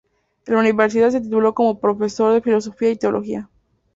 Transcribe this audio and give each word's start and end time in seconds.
En 0.47 0.55
la 0.55 0.61
universidad 0.61 1.11
se 1.11 1.21
tituló 1.21 1.53
como 1.53 1.79
Profesor 1.79 2.33
de 2.33 2.41
Filosofía 2.41 2.89
y 2.89 2.95
Teología. 2.95 3.51